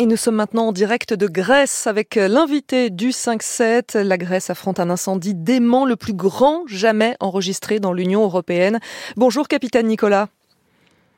[0.00, 3.98] Et nous sommes maintenant en direct de Grèce avec l'invité du 5-7.
[3.98, 8.80] La Grèce affronte un incendie dément, le plus grand jamais enregistré dans l'Union européenne.
[9.18, 10.30] Bonjour, capitaine Nicolas.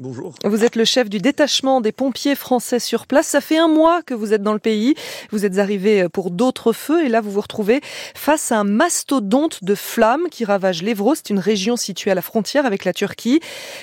[0.00, 0.34] Bonjour.
[0.44, 3.28] Vous êtes le chef du détachement des pompiers français sur place.
[3.28, 4.96] Ça fait un mois que vous êtes dans le pays.
[5.30, 7.80] Vous êtes arrivé pour d'autres feux et là vous vous retrouvez
[8.16, 11.14] face à un mastodonte de flammes qui ravage l'Evro.
[11.14, 13.38] C'est une région située à la frontière avec la Turquie.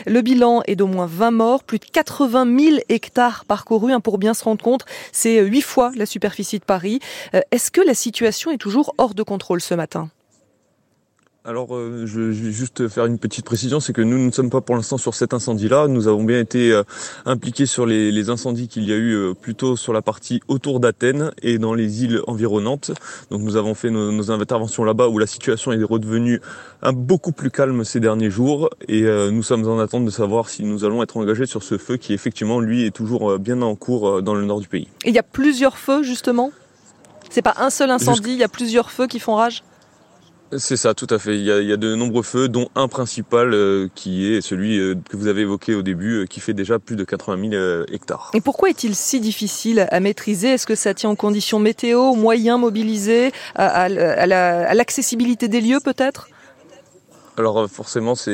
[0.06, 3.94] Le bilan est d'au moins 20 morts, plus de 80 000 hectares parcourus.
[3.94, 4.84] Hein, pour bien se rendre compte,
[5.14, 7.00] c'est huit fois la superficie de Paris.
[7.36, 10.10] Euh, est-ce que la situation est toujours hors de contrôle ce matin?
[11.44, 14.62] Alors, euh, je, vais juste faire une petite précision, c'est que nous ne sommes pas
[14.62, 15.88] pour l'instant sur cet incendie-là.
[15.88, 16.84] Nous avons bien été euh,
[17.26, 21.32] impliqués sur les, incendies qu'il y a eu euh, plutôt sur la partie autour d'Athènes
[21.42, 22.92] et dans les îles environnantes.
[23.32, 26.42] Donc, nous avons fait nos, interventions là-bas où la situation est redevenue
[26.84, 29.02] un, beaucoup plus calme ces derniers jours et
[29.32, 32.14] nous sommes en attente de savoir si nous allons être engagés sur ce feu qui,
[32.14, 34.88] effectivement, lui, est toujours bien en cours dans le nord du pays.
[35.06, 36.52] Et il y a plusieurs feux, justement?
[37.32, 39.64] C'est pas un seul incendie, il y a plusieurs feux qui font rage?
[40.58, 41.38] C'est ça, tout à fait.
[41.38, 45.16] Il y, a, de nombreux feux, dont un principal euh, qui est celui euh, que
[45.16, 48.32] vous avez évoqué au début, euh, qui fait déjà plus de 80 000 hectares.
[48.34, 50.50] Et pourquoi est-il si difficile à maîtriser?
[50.50, 56.28] Est-ce que ça tient aux conditions météo, aux moyens mobilisés, à, l'accessibilité des lieux peut-être?
[57.38, 58.32] Alors forcément, c'est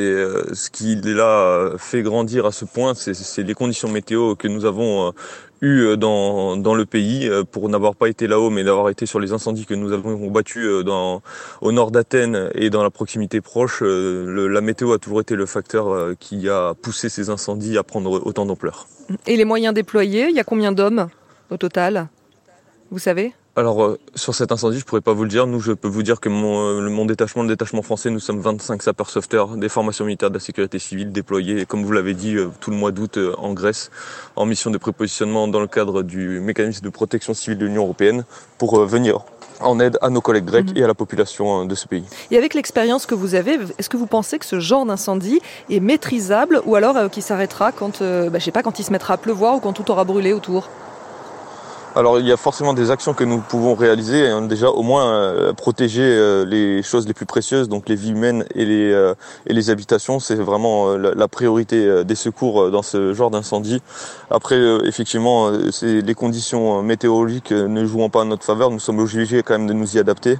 [0.52, 5.12] ce qui là fait grandir à ce point, c'est les conditions météo que nous avons
[5.60, 9.06] eu euh, dans, dans le pays euh, pour n'avoir pas été là-haut mais d'avoir été
[9.06, 11.22] sur les incendies que nous avons battus euh, dans,
[11.60, 16.14] au nord d'Athènes et dans la proximité proche, la météo a toujours été le facteur
[16.18, 18.86] qui a poussé ces incendies à prendre autant d'ampleur.
[19.26, 21.08] Et les moyens déployés, il y a combien d'hommes
[21.50, 22.08] au total?
[22.90, 23.32] Vous savez?
[23.58, 25.46] Alors euh, sur cet incendie, je pourrais pas vous le dire.
[25.46, 28.40] Nous, je peux vous dire que mon, euh, mon détachement, le détachement français, nous sommes
[28.40, 32.50] 25 sapeurs-sauveteurs des formations militaires de la sécurité civile déployés, comme vous l'avez dit, euh,
[32.60, 33.90] tout le mois d'août en Grèce,
[34.36, 38.24] en mission de prépositionnement dans le cadre du mécanisme de protection civile de l'Union européenne,
[38.58, 39.24] pour venir
[39.60, 40.76] en aide à nos collègues grecs mhm.
[40.76, 42.04] et à la population de ce pays.
[42.30, 45.80] Et avec l'expérience que vous avez, est-ce que vous pensez que ce genre d'incendie est
[45.80, 49.16] maîtrisable ou alors qu'il s'arrêtera quand, bah, je sais pas, quand il se mettra à
[49.16, 50.68] pleuvoir ou quand tout aura brûlé autour?
[51.98, 55.52] Alors il y a forcément des actions que nous pouvons réaliser, déjà au moins euh,
[55.52, 59.14] protéger euh, les choses les plus précieuses, donc les vies humaines et les, euh,
[59.48, 63.82] et les habitations, c'est vraiment la, priorité des secours dans ce genre d'incendie.
[64.30, 65.50] Après effectivement,
[65.82, 69.72] les conditions météorologiques ne jouant pas en notre faveur, nous sommes obligés quand même de
[69.72, 70.38] nous y adapter.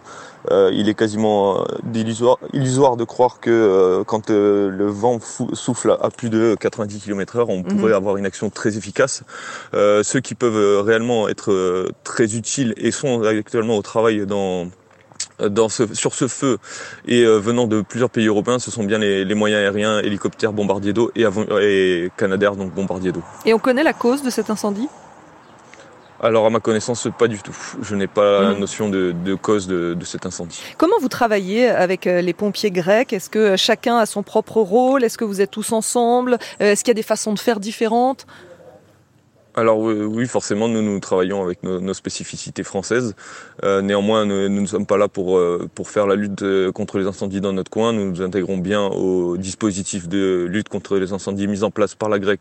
[0.51, 6.57] Il est quasiment illusoire, illusoire de croire que quand le vent souffle à plus de
[6.59, 7.65] 90 km/h, on mhm.
[7.65, 9.23] pourrait avoir une action très efficace.
[9.73, 14.69] ceux qui peuvent réellement être euh, très utiles et sont actuellement au travail dans
[15.41, 16.59] dans ce, sur ce feu
[17.07, 20.93] et euh, venant de plusieurs pays européens, ce sont bien les, moyens aériens, hélicoptères, bombardiers
[20.93, 21.25] d'eau et,
[21.61, 23.23] et Canadair, donc bombardiers d'eau.
[23.45, 24.89] Et on connaît la cause de cet incendie?
[26.21, 27.57] Alors à ma connaissance, pas du tout.
[27.83, 28.59] Je n'ai pas la mmh.
[28.59, 30.61] notion de, cause de, de, cet incendie.
[30.77, 33.13] Comment vous travaillez avec euh, les pompiers grecs?
[33.13, 35.05] Est-ce que chacun a son propre rôle?
[35.05, 36.39] Est-ce que vous êtes tous ensemble?
[36.61, 38.27] Est-ce qu'il y a des façons de faire différentes?
[39.59, 43.15] Alors oui, forcément, nous nous travaillons avec nos, spécificités françaises.
[43.65, 46.99] Euh, néanmoins, nous, ne sommes pas là pour euh, pour faire la lutte euh, contre
[46.99, 47.93] les incendies dans notre coin.
[47.93, 52.09] Nous nous intégrons bien au dispositif de lutte contre les incendies mis en place par
[52.09, 52.39] la Grèce,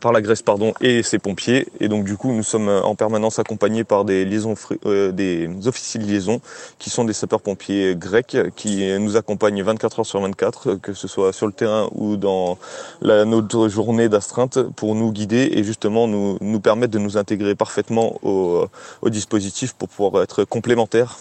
[0.00, 1.66] par la Grèce pardon, et ses pompiers.
[1.80, 6.06] Et donc du coup, nous sommes en permanence accompagnés par des liaisons, des officiers de
[6.06, 6.40] liaison
[6.78, 11.32] qui sont des sapeurs-pompiers grecs qui nous accompagnent 24 heures sur 24, que ce soit
[11.32, 12.58] sur le terrain ou dans
[13.00, 17.54] la, notre journée d'astreinte, pour nous guider et justement nous nous, permettre de nous intégrer
[17.54, 18.68] parfaitement au,
[19.06, 21.18] dispositif pour pouvoir être complémentaires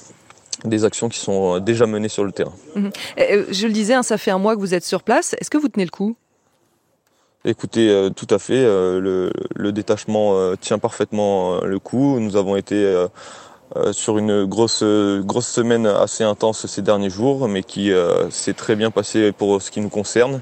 [0.64, 2.54] des actions qui sont déjà menées sur le terrain.
[2.76, 2.92] Mhm.
[3.20, 5.36] Euh, je le disais, hein, ça fait un mois que vous êtes sur place.
[5.40, 6.16] Est-ce que vous tenez le coup?
[7.44, 8.58] Écoutez, euh, tout à fait.
[8.58, 12.20] Euh, le, détachement tient parfaitement le coup.
[12.20, 13.06] Nous avons été
[13.92, 17.92] sur une grosse grosse semaine assez intense ces derniers jours, mais qui
[18.30, 20.42] s'est très bien passée pour ce qui nous concerne.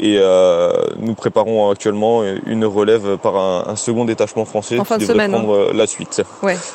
[0.00, 5.68] Et euh, nous préparons actuellement une relève par un, second détachement français qui devrait prendre
[5.70, 5.72] hein.
[5.74, 6.22] la suite.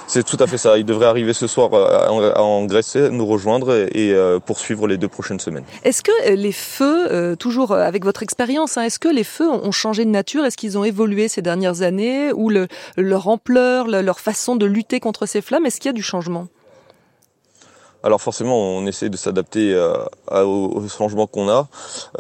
[0.08, 0.78] C'est tout à fait ça.
[0.78, 5.08] Il devrait arriver ce soir euh, en, Grèce, nous rejoindre et euh, poursuivre les deux
[5.08, 5.64] prochaines semaines.
[5.84, 10.06] Est-ce que les feux, toujours avec votre expérience, hein, est-ce que les feux ont changé
[10.06, 10.46] de nature?
[10.46, 12.32] Est-ce qu'ils ont évolué ces dernières années?
[12.34, 12.68] Ou le,
[12.98, 15.66] leur ampleur, leur façon de lutter contre ces flammes?
[15.66, 16.48] Est-ce qu'il y a du changement?
[18.08, 19.94] Alors forcément, on essaie de s'adapter euh,
[20.32, 21.68] aux changements qu'on a.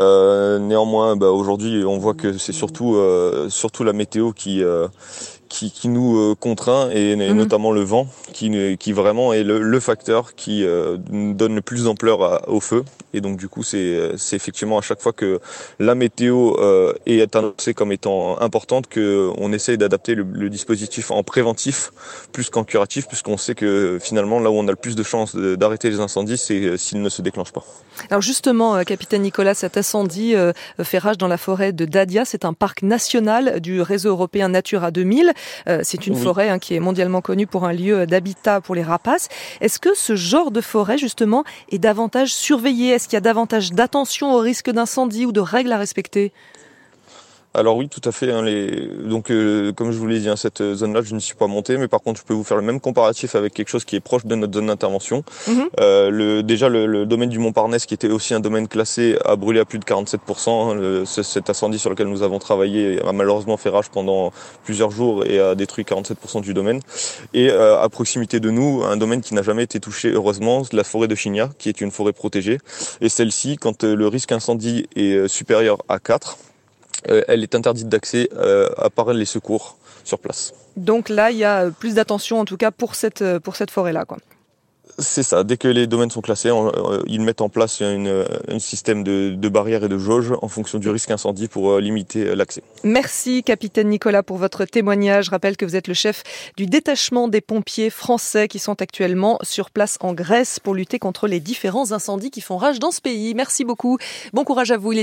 [0.01, 4.61] Euh, néanmoins, bah, aujourd'hui, on voit que c'est surtout, euh, surtout la météo qui,
[5.47, 7.35] qui, qui, nous euh, contraint et, mhm.
[7.35, 11.85] notamment le vent qui, qui vraiment est le, le facteur qui euh, donne le plus
[11.85, 12.83] d'ampleur au feu
[13.13, 15.39] et donc du coup c'est effectivement à chaque fois que
[15.79, 21.11] la météo euh, est annoncée comme étant importante que on essaye d'adapter le, le, dispositif
[21.11, 21.91] en préventif
[22.31, 25.35] plus qu'en curatif puisqu'on sait que finalement là où on a le plus de chances
[25.35, 27.63] d'arrêter les incendies c'est s'ils ne se déclenchent pas.
[28.09, 30.35] Alors justement capitaine Nicolas cet incendie
[30.81, 34.91] fait rage dans la forêt de Dadia c'est un parc national du réseau européen Natura
[34.91, 35.31] 2000 euh,
[35.83, 39.29] c'est une forêt hein, qui est mondialement connue pour un lieu d'habitat pour les rapaces.
[39.61, 42.91] Est-ce que ce genre de forêt, justement, est davantage surveillé?
[42.91, 46.31] Est-ce qu'il y a davantage d'attention au risque d'incendie ou de règles à respecter?
[47.57, 48.31] Alors oui, tout à fait.
[48.31, 48.87] Hein, les...
[49.03, 51.77] Donc, euh, comme je vous l'ai dit, hein, cette zone-là, je ne suis pas monté,
[51.77, 53.99] mais par contre, je peux vous faire le même comparatif avec quelque chose qui est
[53.99, 55.23] proche de notre zone d'intervention.
[55.47, 55.69] Mhm.
[55.79, 59.59] euh, le, déjà, le, domaine du Mont-Parnasse, qui était aussi un domaine classé, a brûlé
[59.59, 61.01] à plus de 47%.
[61.01, 64.31] Hein, cet incendie sur lequel nous avons travaillé a malheureusement fait rage pendant
[64.63, 66.79] plusieurs jours et a détruit 47% du domaine.
[67.33, 70.83] Et euh, à proximité de nous, un domaine qui n'a jamais été touché, heureusement, la
[70.83, 72.59] forêt de Chigna, qui est une forêt protégée.
[73.01, 76.56] Et celle-ci, quand le risque incendie est supérieur à 4, euh,
[77.05, 80.53] elle est interdite d'accès euh, à part les secours sur place.
[80.75, 83.71] Donc là, il y a plus d'attention en tout cas pour cette, euh, pour cette
[83.71, 84.05] forêt-là.
[84.05, 84.17] Quoi.
[84.99, 85.43] C'est ça.
[85.43, 86.49] Dès que les domaines sont classés,
[87.05, 90.89] ils mettent en place un système de, de, barrières et de jauges en fonction du
[90.89, 92.63] risque incendie pour limiter l'accès.
[92.83, 95.25] Merci, capitaine Nicolas, pour votre témoignage.
[95.25, 96.23] Je rappelle que vous êtes le chef
[96.55, 101.27] du détachement des pompiers français qui sont actuellement sur place en Grèce pour lutter contre
[101.27, 103.35] les différents incendies qui font rage dans ce pays.
[103.35, 103.99] Merci beaucoup.
[104.33, 104.93] Bon courage à vous.